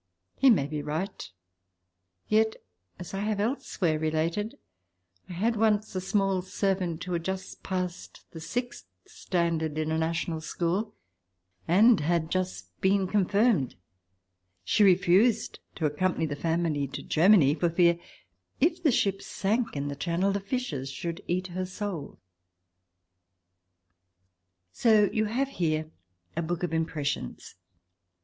He 0.35 0.49
may 0.49 0.65
be 0.65 0.81
right. 0.81 1.29
Yet, 2.27 2.55
as 2.97 3.13
I 3.13 3.19
have 3.19 3.39
elsewhere 3.39 3.99
related, 3.99 4.57
I 5.29 5.33
had 5.33 5.55
once 5.55 5.93
a 5.95 6.01
small 6.01 6.41
servant 6.41 7.03
who 7.03 7.13
had 7.13 7.23
just 7.23 7.61
passed 7.61 8.25
the 8.31 8.39
sixth 8.39 8.85
standard 9.05 9.77
in 9.77 9.91
a 9.91 9.99
national 9.99 10.41
school 10.41 10.95
and 11.67 11.99
had 11.99 12.31
just 12.31 12.81
been 12.81 13.05
confirmed. 13.05 13.75
She 14.63 14.83
refused 14.83 15.59
to 15.75 15.85
accompany 15.85 16.25
the 16.25 16.35
family 16.35 16.87
to 16.87 17.03
Germany 17.03 17.53
for 17.53 17.69
fear, 17.69 17.99
if 18.59 18.81
the 18.81 18.91
ship 18.91 19.21
sank 19.21 19.75
in 19.75 19.87
the 19.87 19.95
Channel, 19.95 20.31
the 20.31 20.39
fishes 20.39 20.89
should 20.89 21.21
eat 21.27 21.45
her 21.49 21.67
soul.... 21.67 22.17
So 24.71 25.11
you 25.13 25.25
have 25.25 25.49
here 25.49 25.91
a 26.35 26.41
book 26.41 26.63
of 26.63 26.73
impressions. 26.73 27.53